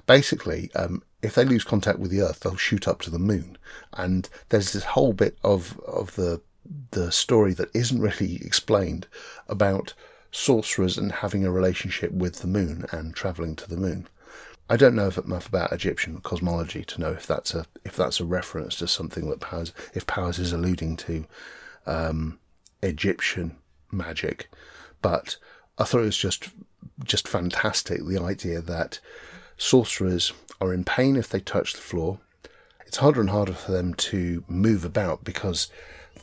[0.06, 3.56] basically, um, if they lose contact with the Earth, they'll shoot up to the moon.
[3.94, 6.40] And there's this whole bit of of the
[6.90, 9.06] the story that isn't really explained
[9.48, 9.94] about
[10.30, 14.06] sorcerers and having a relationship with the moon and traveling to the moon.
[14.70, 18.24] I don't know enough about Egyptian cosmology to know if that's a if that's a
[18.24, 21.24] reference to something that Powers if Powers is alluding to
[21.86, 22.38] um,
[22.82, 23.56] Egyptian
[23.90, 24.50] magic,
[25.00, 25.38] but
[25.78, 26.50] I thought it was just
[27.02, 29.00] just fantastic the idea that
[29.56, 32.18] sorcerers are in pain if they touch the floor.
[32.86, 35.70] It's harder and harder for them to move about because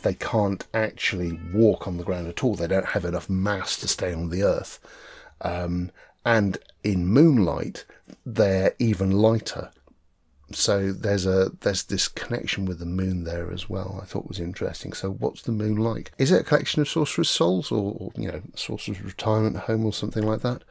[0.06, 2.56] they can't actually walk on the ground at all.
[2.56, 4.80] They don't have enough mass to stay on the earth.
[5.42, 5.92] Um,
[6.24, 7.86] and in moonlight,
[8.26, 9.72] they're even lighter
[10.52, 14.00] so there's a there's this connection with the moon there as well.
[14.02, 14.94] I thought was interesting.
[14.94, 16.12] So what's the moon like?
[16.18, 19.94] Is it a collection of sorcerer's souls, or, or you know, sorcerer's retirement home, or
[19.94, 20.64] something like that?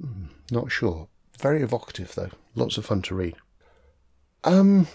[0.00, 1.08] Hmm, not sure.
[1.38, 2.30] Very evocative though.
[2.54, 3.36] Lots of fun to read.
[4.42, 4.86] Um.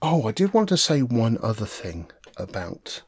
[0.00, 3.02] Oh, I did want to say one other thing about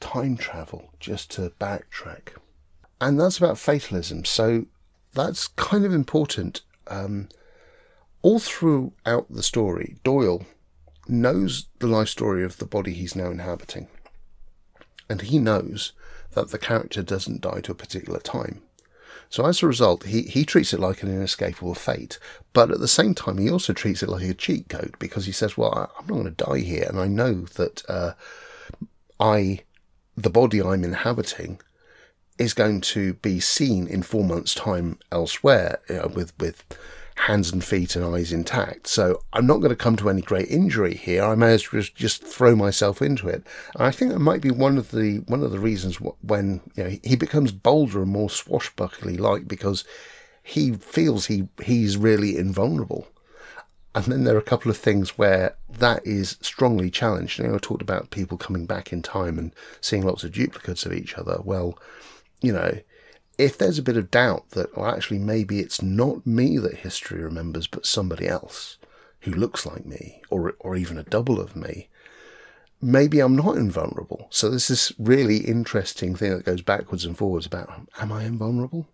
[0.00, 2.36] time travel, just to backtrack,
[3.00, 4.24] and that's about fatalism.
[4.24, 4.66] So
[5.14, 6.62] that's kind of important.
[6.86, 7.28] Um,
[8.22, 10.44] all throughout the story, Doyle
[11.08, 13.88] knows the life story of the body he's now inhabiting.
[15.08, 15.92] And he knows
[16.32, 18.62] that the character doesn't die to a particular time.
[19.28, 22.18] So as a result, he, he treats it like an inescapable fate,
[22.52, 25.32] but at the same time, he also treats it like a cheat code because he
[25.32, 28.12] says, "Well, I'm not going to die here, and I know that uh,
[29.22, 29.60] I,
[30.16, 31.60] the body I'm inhabiting,
[32.38, 36.64] is going to be seen in four months' time elsewhere, you know, with with
[37.14, 38.88] hands and feet and eyes intact.
[38.88, 41.22] So I'm not going to come to any great injury here.
[41.22, 43.46] I may as well just throw myself into it.
[43.74, 46.84] And I think that might be one of the one of the reasons when you
[46.84, 49.84] know, he becomes bolder and more swashbuckly like because
[50.42, 53.06] he feels he he's really invulnerable.
[53.94, 57.38] And then there are a couple of things where that is strongly challenged.
[57.38, 60.86] You know, I talked about people coming back in time and seeing lots of duplicates
[60.86, 61.38] of each other.
[61.44, 61.78] Well,
[62.40, 62.78] you know,
[63.36, 67.22] if there's a bit of doubt that, well, actually, maybe it's not me that history
[67.22, 68.78] remembers, but somebody else
[69.20, 71.88] who looks like me, or or even a double of me,
[72.80, 74.26] maybe I'm not invulnerable.
[74.30, 78.88] So there's this really interesting thing that goes backwards and forwards about, am I invulnerable?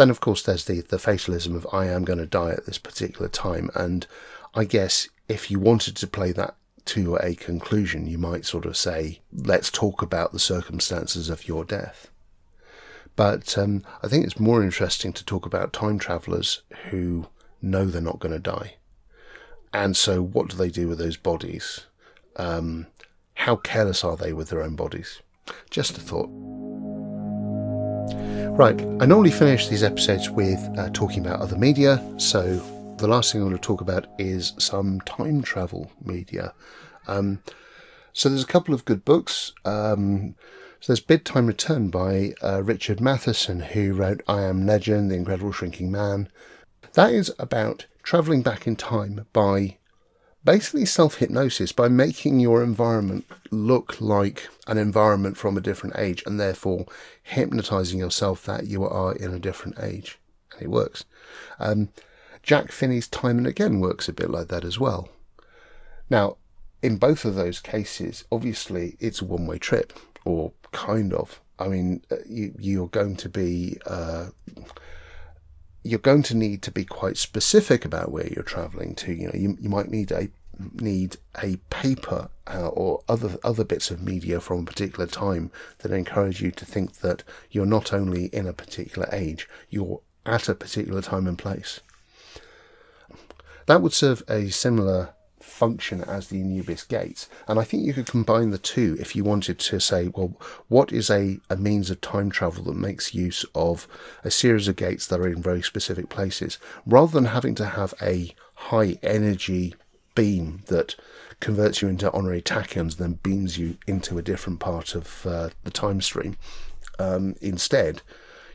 [0.00, 2.78] Then, of course, there's the, the fatalism of I am going to die at this
[2.78, 3.68] particular time.
[3.74, 4.06] And
[4.54, 6.54] I guess if you wanted to play that
[6.86, 11.66] to a conclusion, you might sort of say, let's talk about the circumstances of your
[11.66, 12.10] death.
[13.14, 17.26] But um, I think it's more interesting to talk about time travelers who
[17.60, 18.76] know they're not going to die.
[19.70, 21.84] And so, what do they do with those bodies?
[22.36, 22.86] Um,
[23.34, 25.20] how careless are they with their own bodies?
[25.68, 26.69] Just a thought.
[28.56, 32.56] Right, I normally finish these episodes with uh, talking about other media, so
[32.98, 36.52] the last thing I want to talk about is some time travel media.
[37.08, 37.42] Um,
[38.12, 39.52] so there's a couple of good books.
[39.64, 40.34] Um,
[40.80, 45.16] so there's Bid Time Return by uh, Richard Matheson, who wrote I Am Legend, The
[45.16, 46.28] Incredible Shrinking Man.
[46.92, 49.78] That is about travelling back in time by
[50.44, 56.22] basically self hypnosis by making your environment look like an environment from a different age
[56.26, 56.86] and therefore
[57.22, 60.18] hypnotizing yourself that you are in a different age.
[60.52, 61.04] And it works.
[61.58, 61.90] Um,
[62.42, 65.08] Jack Finney's Time and Again works a bit like that as well.
[66.08, 66.36] Now,
[66.82, 69.92] in both of those cases, obviously it's a one way trip,
[70.24, 71.40] or kind of.
[71.58, 73.78] I mean, uh, you, you're going to be.
[73.86, 74.28] Uh,
[75.82, 79.12] you're going to need to be quite specific about where you're traveling to.
[79.12, 80.28] You know, you, you might need a
[80.74, 85.90] need a paper uh, or other other bits of media from a particular time that
[85.90, 90.54] encourage you to think that you're not only in a particular age, you're at a
[90.54, 91.80] particular time and place.
[93.66, 95.14] That would serve a similar
[95.60, 97.28] function as the Anubis gates.
[97.46, 100.32] And I think you could combine the two if you wanted to say, well,
[100.68, 103.86] what is a, a means of time travel that makes use of
[104.24, 107.92] a series of gates that are in very specific places, rather than having to have
[108.00, 109.74] a high energy
[110.14, 110.96] beam that
[111.40, 115.50] converts you into honorary tachyons, and then beams you into a different part of uh,
[115.64, 116.38] the time stream.
[116.98, 118.00] Um, instead,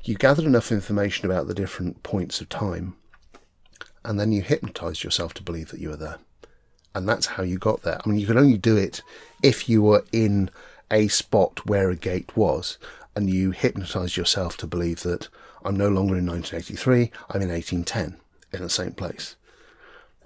[0.04, 2.96] you gather enough information about the different points of time,
[4.04, 6.18] and then you hypnotize yourself to believe that you are there
[6.96, 8.00] and that's how you got there.
[8.04, 9.02] I mean, you can only do it
[9.44, 10.50] if you were in
[10.90, 12.78] a spot where a gate was,
[13.16, 15.28] and you hypnotize yourself to believe that
[15.64, 18.18] I'm no longer in 1983, I'm in 1810
[18.54, 19.36] in the same place.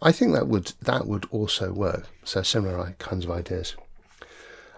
[0.02, 2.08] I think that would that would also work.
[2.24, 3.76] So similar kinds of ideas.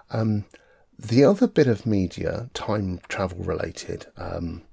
[0.10, 0.46] Um,
[0.98, 4.64] the other bit of media, time travel related, um,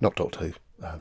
[0.00, 0.52] not Doctor Who.
[0.84, 0.98] Uh,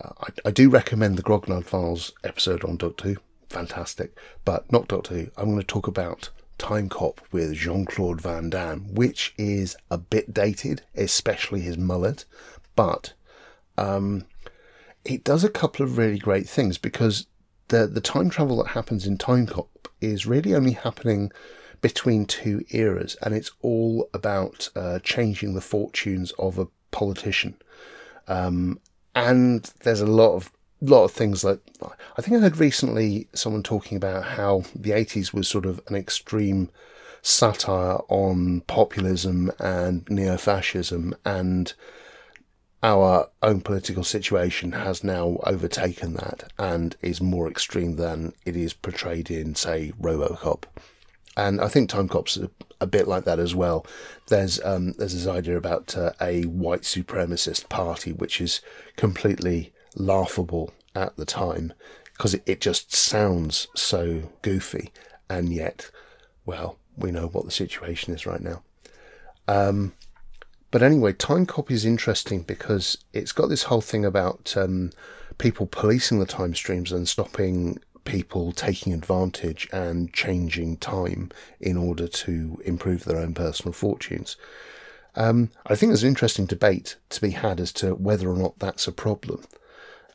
[0.00, 3.16] I, I, do recommend the Grognard Files episode on Doctor Who
[3.52, 4.16] fantastic.
[4.44, 5.30] But not Doctor Who.
[5.36, 9.98] I'm going to talk about Time Cop with Jean Claude Van Damme, which is a
[9.98, 12.24] bit dated, especially his mullet,
[12.76, 13.12] but
[13.76, 14.26] um,
[15.04, 17.26] it does a couple of really great things because
[17.68, 21.32] the the time travel that happens in Time Cop is really only happening
[21.80, 27.56] between two eras, and it's all about uh, changing the fortunes of a politician.
[28.28, 28.78] Um,
[29.14, 31.60] and there's a lot of lot of things that
[32.16, 35.94] I think I heard recently someone talking about how the 80s was sort of an
[35.94, 36.70] extreme
[37.22, 41.72] satire on populism and neo fascism, and
[42.82, 48.72] our own political situation has now overtaken that and is more extreme than it is
[48.72, 50.64] portrayed in, say, Robocop.
[51.36, 53.86] And I think Time Cop's a, a bit like that as well.
[54.28, 58.60] There's um, there's this idea about uh, a white supremacist party which is
[58.96, 61.72] completely laughable at the time
[62.12, 64.92] because it, it just sounds so goofy,
[65.28, 65.90] and yet,
[66.44, 68.62] well, we know what the situation is right now.
[69.48, 69.94] Um,
[70.70, 74.90] but anyway, Time Copy is interesting because it's got this whole thing about um,
[75.38, 81.30] people policing the time streams and stopping people taking advantage and changing time
[81.60, 84.36] in order to improve their own personal fortunes.
[85.14, 88.58] Um, I think there's an interesting debate to be had as to whether or not
[88.58, 89.44] that's a problem.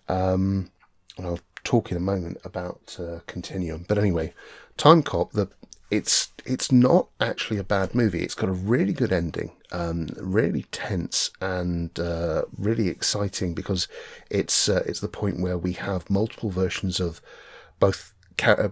[0.08, 0.72] Um,
[1.18, 3.86] and I'll talk in a moment about uh, Continuum.
[3.88, 4.34] But anyway,
[4.78, 5.50] Time Cop, the
[5.90, 8.22] it's it's not actually a bad movie.
[8.22, 13.88] It's got a really good ending, um, really tense and uh, really exciting because
[14.30, 17.22] it's uh, it's the point where we have multiple versions of
[17.80, 18.14] both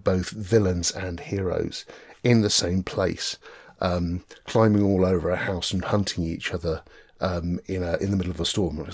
[0.03, 1.86] both villains and heroes
[2.23, 3.38] in the same place,
[3.81, 6.83] um, climbing all over a house and hunting each other
[7.21, 8.86] um, in a, in the middle of a storm.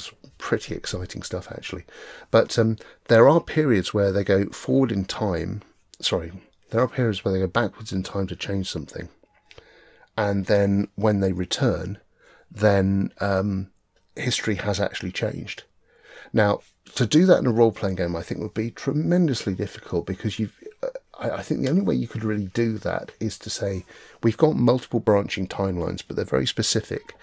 [0.41, 1.85] Pretty exciting stuff actually,
[2.31, 2.77] but um,
[3.07, 5.61] there are periods where they go forward in time.
[6.01, 6.31] Sorry,
[6.71, 9.07] there are periods where they go backwards in time to change something,
[10.17, 11.99] and then when they return,
[12.49, 13.69] then um,
[14.15, 15.63] history has actually changed.
[16.33, 16.61] Now,
[16.95, 20.39] to do that in a role playing game, I think would be tremendously difficult because
[20.39, 20.57] you've.
[20.83, 20.87] Uh,
[21.19, 23.85] I, I think the only way you could really do that is to say
[24.23, 27.15] we've got multiple branching timelines, but they're very specific,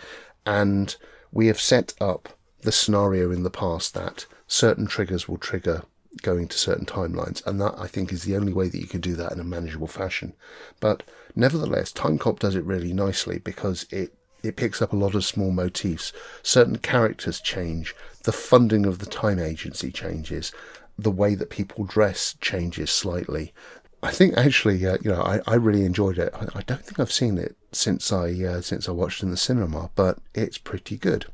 [0.47, 0.97] and
[1.33, 5.83] we have set up the scenario in the past that certain triggers will trigger
[6.23, 9.01] going to certain timelines, and that I think is the only way that you can
[9.01, 10.35] do that in a manageable fashion.
[10.81, 11.03] But
[11.37, 15.51] nevertheless, Timecop does it really nicely because it it picks up a lot of small
[15.51, 16.13] motifs.
[16.43, 20.53] Certain characters change, the funding of the time agency changes,
[20.97, 23.53] the way that people dress changes slightly.
[24.01, 26.33] I think actually, uh, you know, I, I really enjoyed it.
[26.33, 29.31] I, I, don't think I've seen it since I uh, since I watched it in
[29.31, 31.27] the cinema, but it's pretty good.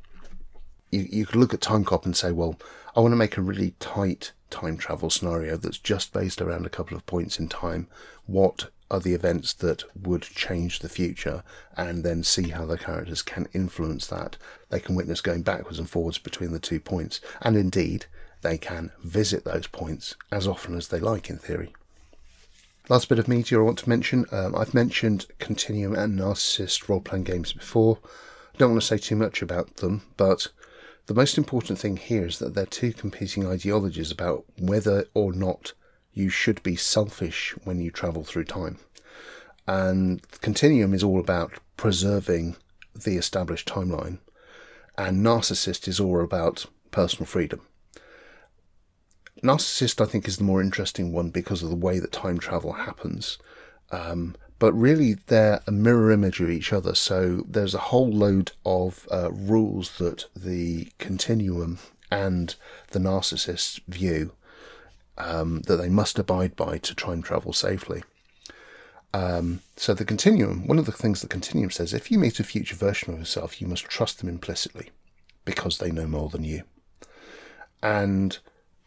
[0.94, 2.58] You you could look at Timecop and say, well,
[2.94, 6.70] I want to make a really tight time travel scenario that's just based around a
[6.70, 7.88] couple of points in time.
[8.26, 11.42] What are the events that would change the future
[11.76, 14.36] and then see how the characters can influence that.
[14.68, 18.06] They can witness going backwards and forwards between the two points, and indeed,
[18.42, 21.74] they can visit those points as often as they like in theory.
[22.88, 27.00] Last bit of media I want to mention um, I've mentioned Continuum and Narcissist role
[27.00, 27.98] playing games before.
[28.58, 30.48] Don't want to say too much about them, but
[31.06, 35.72] the most important thing here is that they're two competing ideologies about whether or not
[36.12, 38.78] you should be selfish when you travel through time.
[39.66, 42.56] And Continuum is all about preserving
[42.94, 44.18] the established timeline,
[44.96, 47.60] and Narcissist is all about personal freedom.
[49.42, 52.72] Narcissist, I think, is the more interesting one because of the way that time travel
[52.72, 53.38] happens.
[53.90, 56.94] Um, but really, they're a mirror image of each other.
[56.94, 61.78] So there's a whole load of uh, rules that the continuum
[62.10, 62.54] and
[62.92, 64.32] the narcissist view
[65.18, 68.02] um, that they must abide by to try and travel safely.
[69.12, 72.44] Um, so the continuum, one of the things the continuum says, if you meet a
[72.44, 74.90] future version of yourself, you must trust them implicitly
[75.44, 76.62] because they know more than you.
[77.82, 78.38] And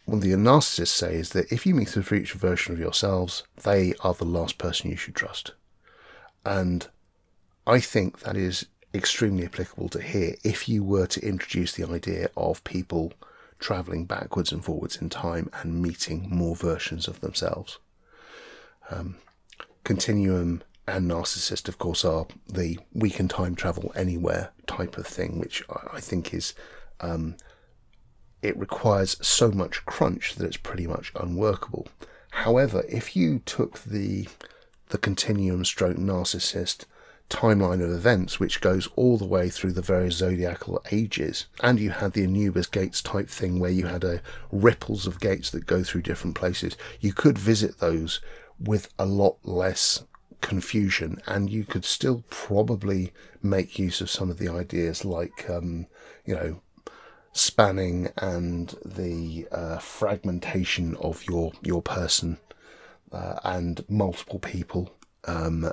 [0.08, 3.94] what the narcissists say is that if you meet a future version of yourselves, they
[4.00, 5.52] are the last person you should trust.
[6.46, 6.88] And
[7.68, 12.30] I think that is extremely applicable to here if you were to introduce the idea
[12.38, 13.12] of people
[13.60, 17.80] traveling backwards and forwards in time and meeting more versions of themselves.
[18.90, 19.18] Um,
[19.84, 25.38] continuum and narcissist, of course, are the we can time travel anywhere type of thing,
[25.38, 25.62] which
[25.94, 26.54] I think is
[27.02, 27.36] um,
[28.42, 31.88] it requires so much crunch that it's pretty much unworkable.
[32.32, 34.28] However, if you took the
[34.90, 36.86] the continuum stroke narcissist
[37.30, 41.48] timeline of events, which goes all the way through the various zodiacal ages.
[41.62, 44.22] And you had the Anubis Gates type thing where you had a
[44.52, 46.78] ripples of gates that go through different places.
[47.02, 48.22] You could visit those
[48.60, 50.04] with a lot less
[50.42, 53.12] confusion, and you could still probably
[53.42, 55.88] make use of some of the ideas like, um,
[56.26, 56.62] you know,
[57.38, 62.38] spanning and the uh, fragmentation of your your person
[63.12, 64.92] uh, and multiple people
[65.26, 65.72] um,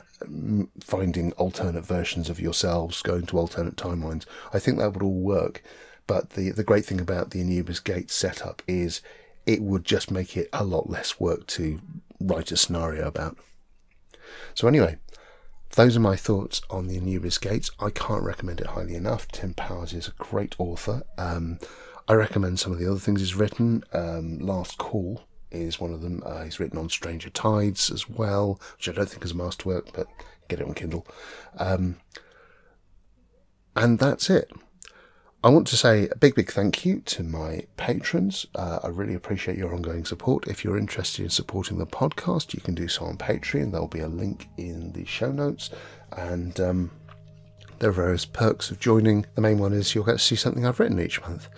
[0.81, 4.27] finding alternate versions of yourselves, going to alternate timelines.
[4.53, 5.63] I think that would all work.
[6.07, 9.01] But the, the great thing about the Anubis Gate setup is
[9.47, 11.81] it would just make it a lot less work to
[12.21, 13.39] write a scenario about.
[14.55, 14.99] So, anyway,
[15.75, 17.71] those are my thoughts on the Anubis Gates.
[17.81, 19.29] I can't recommend it highly enough.
[19.29, 21.03] Tim Powers is a great author.
[21.19, 21.59] Um,
[22.07, 23.83] I recommend some of the other things he's written.
[23.93, 26.23] Um, Last Call is one of them.
[26.25, 29.93] Uh, he's written on Stranger Tides as well, which I don't think is a masterwork,
[29.93, 30.07] but
[30.49, 31.07] get it on Kindle.
[31.59, 31.97] Um,
[33.75, 34.53] and that's it.
[35.45, 38.47] I want to say a big, big thank you to my patrons.
[38.55, 40.49] Uh, I really appreciate your ongoing support.
[40.49, 43.71] If you're interested in supporting the podcast, you can do so on Patreon.
[43.71, 45.69] There'll be a link in the show notes.
[46.17, 46.91] And um,
[47.79, 49.27] there are various perks of joining.
[49.35, 51.51] The main one is you'll get to see something I've written each month.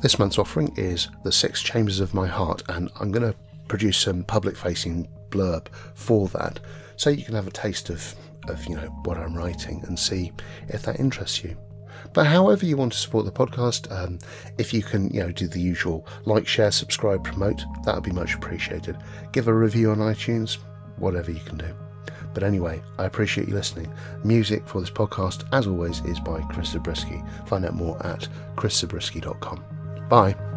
[0.00, 3.98] This month's offering is The Six Chambers of My Heart, and I'm going to produce
[3.98, 5.66] some public facing blurb
[5.96, 6.60] for that
[6.94, 8.14] so you can have a taste of,
[8.46, 10.30] of you know what I'm writing and see
[10.68, 11.56] if that interests you.
[12.14, 14.18] But however you want to support the podcast, um,
[14.56, 18.12] if you can, you know, do the usual like, share, subscribe, promote, that would be
[18.12, 18.96] much appreciated.
[19.32, 20.58] Give a review on iTunes,
[20.96, 21.74] whatever you can do.
[22.32, 23.92] But anyway, I appreciate you listening.
[24.24, 27.22] Music for this podcast, as always, is by Chris Zabriskie.
[27.46, 29.64] Find out more at chriszabriskie.com.
[30.08, 30.53] Bye.